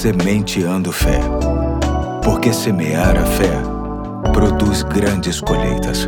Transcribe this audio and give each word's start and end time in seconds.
Sementeando 0.00 0.90
Fé. 0.92 1.20
Porque 2.24 2.54
semear 2.54 3.18
a 3.18 3.26
fé 3.26 3.52
produz 4.32 4.82
grandes 4.82 5.42
colheitas. 5.42 6.06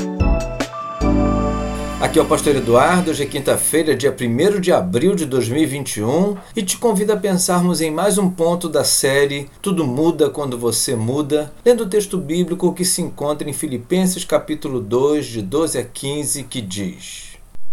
Aqui 2.00 2.18
é 2.18 2.22
o 2.22 2.24
Pastor 2.24 2.56
Eduardo, 2.56 3.10
hoje 3.10 3.24
é 3.24 3.26
quinta-feira, 3.26 3.94
dia 3.94 4.16
1 4.18 4.60
de 4.60 4.72
abril 4.72 5.14
de 5.14 5.26
2021, 5.26 6.38
e 6.56 6.62
te 6.62 6.78
convido 6.78 7.12
a 7.12 7.18
pensarmos 7.18 7.82
em 7.82 7.90
mais 7.90 8.16
um 8.16 8.30
ponto 8.30 8.66
da 8.66 8.82
série 8.82 9.50
Tudo 9.60 9.86
Muda 9.86 10.30
Quando 10.30 10.56
Você 10.56 10.96
Muda, 10.96 11.52
lendo 11.62 11.82
o 11.84 11.88
texto 11.88 12.16
bíblico 12.16 12.72
que 12.72 12.86
se 12.86 13.02
encontra 13.02 13.46
em 13.46 13.52
Filipenses 13.52 14.24
capítulo 14.24 14.80
2, 14.80 15.26
de 15.26 15.42
12 15.42 15.78
a 15.78 15.84
15, 15.84 16.44
que 16.44 16.62
diz. 16.62 17.31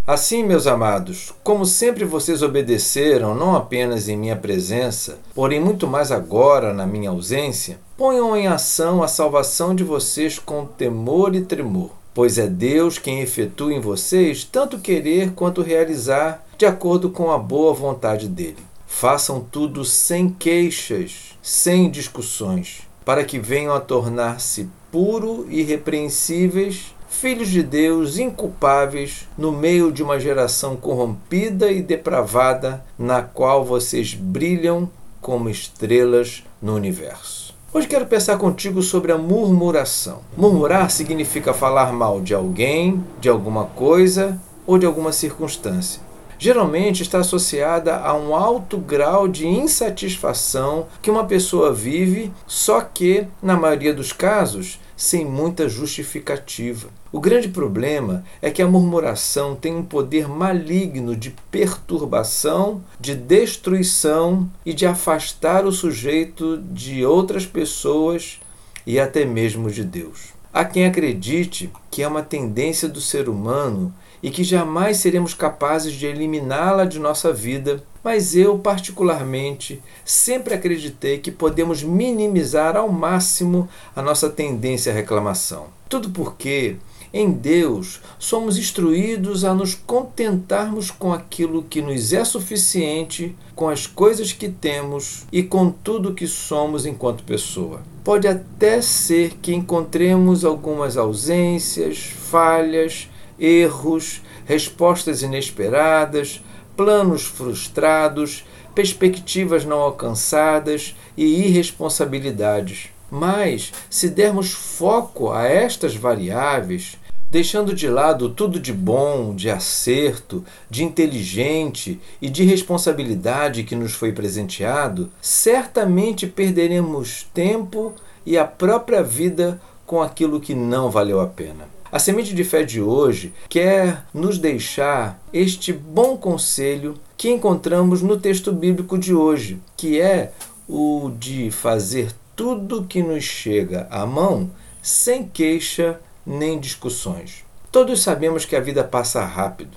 Assim, 0.10 0.41
meus 0.41 0.66
amados, 0.66 1.32
como 1.44 1.68
sempre 1.68 2.04
vocês 2.04 2.42
obedeceram, 2.42 3.36
não 3.36 3.55
apenas 3.55 4.10
em 4.10 4.18
minha 4.18 4.36
presença, 4.36 5.20
porém 5.36 5.60
muito 5.60 5.86
mais 5.86 6.11
agora 6.11 6.74
na 6.74 6.88
minha 6.88 7.11
ausência, 7.11 7.79
ponham 7.96 8.36
em 8.36 8.47
ação 8.47 9.04
a 9.04 9.07
salvação 9.07 9.75
de 9.75 9.83
vocês 9.83 10.39
com 10.39 10.66
temor 10.66 11.36
e 11.36 11.42
tremor, 11.42 11.92
pois 12.11 12.39
é 12.39 12.47
Deus 12.47 12.97
quem 12.97 13.21
efetua 13.21 13.71
em 13.71 13.80
vocês 13.80 14.43
tanto 14.43 14.80
querer 14.80 15.33
quanto 15.33 15.61
realizar, 15.61 16.44
de 16.57 16.66
acordo 16.66 17.11
com 17.11 17.30
a 17.30 17.38
boa 17.38 17.71
vontade 17.71 18.28
dele. 18.28 18.57
Façam 18.88 19.39
tudo 19.39 19.86
sem 19.86 20.28
queixas, 20.28 21.38
sem 21.39 21.88
discussões, 21.88 22.82
para 23.05 23.24
que 23.24 23.38
venham 23.38 23.75
a 23.75 23.80
tornar-se 23.80 24.68
puro 24.91 25.46
e 25.52 25.60
irrepreensíveis 25.60 26.96
filhos 27.19 27.50
de 27.50 27.61
Deus 27.61 28.18
inculpáveis 28.18 29.27
no 29.37 29.51
meio 29.51 29.91
de 29.91 30.01
uma 30.01 30.18
geração 30.18 30.77
corrompida 30.77 31.69
e 31.69 31.82
depravada, 31.82 32.81
na 32.97 33.22
qual 33.22 33.66
vocês 33.66 34.14
brilham 34.14 34.89
como 35.19 35.50
estrelas 35.50 36.45
no 36.61 36.73
universo. 36.75 37.53
Hoje 37.73 37.89
quero 37.89 38.05
pensar 38.05 38.38
contigo 38.38 38.81
sobre 38.81 39.11
a 39.11 39.17
murmuração. 39.17 40.21
Murmurar 40.38 40.89
significa 40.89 41.53
falar 41.53 41.91
mal 41.91 42.21
de 42.21 42.33
alguém, 42.33 43.03
de 43.19 43.27
alguma 43.27 43.66
coisa 43.66 44.39
ou 44.66 44.77
de 44.77 44.85
alguma 44.85 45.11
circunstância 45.11 46.07
geralmente 46.39 47.03
está 47.03 47.19
associada 47.19 47.97
a 47.97 48.13
um 48.16 48.33
alto 48.33 48.77
grau 48.77 49.27
de 49.27 49.45
insatisfação 49.45 50.88
que 51.01 51.11
uma 51.11 51.25
pessoa 51.25 51.73
vive, 51.73 52.31
só 52.47 52.79
que, 52.79 53.27
na 53.44 53.57
maioria 53.57 53.94
dos 53.94 54.13
casos, 54.13 54.79
sem 55.00 55.23
muita 55.23 55.69
justificativa. 55.69 56.89
O 57.09 57.22
grande 57.22 57.47
problema 57.47 58.22
é 58.42 58.52
que 58.52 58.61
a 58.61 58.67
murmuração 58.67 59.56
tem 59.56 59.73
um 59.73 59.81
poder 59.81 60.28
maligno 60.28 61.16
de 61.16 61.33
perturbação, 61.50 62.81
de 63.00 63.16
destruição 63.16 64.52
e 64.66 64.73
de 64.73 64.86
afastar 64.86 65.66
o 65.66 65.72
sujeito 65.72 66.58
de 66.58 67.06
outras 67.06 67.45
pessoas 67.45 68.41
e 68.86 69.00
até 69.00 69.23
mesmo 69.23 69.72
de 69.72 69.86
Deus. 69.86 70.33
Há 70.52 70.66
quem 70.66 70.86
acredite 70.86 71.72
que 71.89 72.03
é 72.03 72.08
uma 72.08 72.22
tendência 72.22 72.89
do 72.89 73.00
ser 73.00 73.30
humano 73.30 73.94
e 74.22 74.30
que 74.30 74.44
jamais 74.44 74.98
seremos 74.98 75.34
capazes 75.34 75.94
de 75.94 76.06
eliminá-la 76.06 76.86
de 76.86 77.00
nossa 77.00 77.31
vida, 77.31 77.84
mas 78.03 78.36
eu, 78.36 78.58
particularmente, 78.58 79.81
sempre 80.06 80.53
acreditei 80.53 81.17
que 81.17 81.31
podemos 81.31 81.84
minimizar 81.84 82.75
ao 82.75 82.90
máximo 82.90 83.67
a 83.95 84.02
nossa 84.02 84.30
tendência 84.30 84.92
à 84.92 84.95
reclamação. 84.95 85.67
Tudo 85.90 86.09
porque, 86.12 86.78
em 87.14 87.31
Deus, 87.31 88.00
somos 88.17 88.58
instruídos 88.58 89.44
a 89.44 89.53
nos 89.53 89.73
contentarmos 89.73 90.92
com 90.92 91.12
aquilo 91.12 91.64
que 91.64 91.81
nos 91.81 92.14
é 92.14 92.23
suficiente, 92.23 93.36
com 93.56 93.67
as 93.67 93.88
coisas 93.88 94.31
que 94.31 94.47
temos 94.47 95.25
e 95.31 95.44
com 95.44 95.70
tudo 95.70 96.14
que 96.14 96.28
somos 96.28 96.86
enquanto 96.86 97.23
pessoa. 97.23 97.81
Pode 98.03 98.28
até 98.28 98.81
ser 98.81 99.34
que 99.42 99.53
encontremos 99.53 100.46
algumas 100.46 100.96
ausências, 100.96 101.97
falhas, 102.00 103.09
erros, 103.39 104.22
respostas 104.45 105.22
inesperadas, 105.22 106.41
planos 106.75 107.23
frustrados, 107.23 108.44
perspectivas 108.73 109.66
não 109.66 109.79
alcançadas 109.79 110.95
e 111.17 111.45
irresponsabilidades. 111.45 112.89
Mas, 113.11 113.72
se 113.89 114.09
dermos 114.09 114.51
foco 114.51 115.31
a 115.31 115.44
estas 115.44 115.95
variáveis, 115.95 116.97
deixando 117.29 117.73
de 117.73 117.88
lado 117.88 118.29
tudo 118.29 118.59
de 118.59 118.73
bom, 118.73 119.35
de 119.35 119.49
acerto, 119.49 120.44
de 120.69 120.83
inteligente 120.83 121.99
e 122.22 122.29
de 122.29 122.44
responsabilidade 122.44 123.63
que 123.63 123.75
nos 123.75 123.94
foi 123.94 124.11
presenteado, 124.11 125.11
certamente 125.22 126.28
perderemos 126.28 127.28
tempo 127.33 127.94
e 128.25 128.38
a 128.38 128.45
própria 128.45 129.03
vida 129.03 129.59
com 129.85 130.01
aquilo 130.01 130.39
que 130.39 130.53
não 130.53 130.89
valeu 130.89 131.19
a 131.19 131.28
pena. 131.28 131.78
A 131.91 131.97
semente 131.97 132.35
de 132.35 132.44
fé 132.44 132.61
de 132.61 132.79
hoje 132.79 133.33
quer 133.50 134.05
nos 134.13 134.38
deixar 134.38 135.19
este 135.33 135.73
bom 135.73 136.16
conselho 136.16 136.94
que 137.17 137.31
encontramos 137.31 138.03
no 138.03 138.19
texto 138.19 138.51
bíblico 138.51 138.95
de 138.95 139.11
hoje, 139.11 139.59
que 139.75 139.99
é 139.99 140.31
o 140.67 141.11
de 141.17 141.49
fazer 141.49 142.11
tudo 142.35 142.83
que 142.83 143.01
nos 143.01 143.23
chega 143.23 143.88
à 143.89 144.05
mão 144.05 144.51
sem 144.83 145.28
queixa 145.28 145.99
nem 146.23 146.59
discussões. 146.59 147.44
Todos 147.72 148.03
sabemos 148.03 148.45
que 148.45 148.55
a 148.55 148.61
vida 148.61 148.83
passa 148.83 149.25
rápido. 149.25 149.75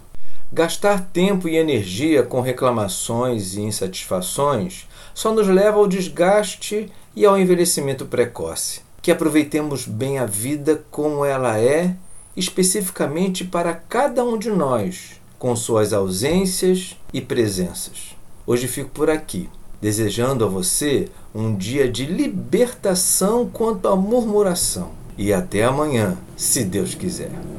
Gastar 0.53 1.09
tempo 1.15 1.49
e 1.49 1.57
energia 1.57 2.23
com 2.23 2.43
reclamações 2.43 3.55
e 3.55 3.63
insatisfações 3.63 4.87
só 5.15 5.33
nos 5.33 5.49
leva 5.49 5.79
ao 5.79 5.89
desgaste 5.89 6.93
e 7.17 7.25
ao 7.25 7.39
envelhecimento 7.39 8.05
precoce 8.05 8.83
que 9.03 9.11
aproveitemos 9.11 9.87
bem 9.87 10.19
a 10.19 10.25
vida 10.25 10.85
como 10.91 11.25
ela 11.25 11.59
é, 11.59 11.97
especificamente 12.37 13.45
para 13.45 13.75
cada 13.75 14.25
um 14.25 14.39
de 14.39 14.49
nós, 14.49 15.21
com 15.41 15.57
suas 15.57 15.93
ausências 15.93 16.97
e 17.13 17.21
presenças. 17.21 18.17
Hoje 18.47 18.69
fico 18.69 18.91
por 18.91 19.11
aqui, 19.11 19.51
desejando 19.81 20.45
a 20.45 20.49
você 20.49 21.09
um 21.35 21.55
dia 21.57 21.91
de 21.91 22.07
libertação 22.07 23.51
quanto 23.53 23.89
à 23.89 23.97
murmuração. 23.97 24.91
E 25.19 25.33
até 25.33 25.65
amanhã, 25.65 26.17
se 26.37 26.65
Deus 26.65 26.95
quiser. 26.95 27.31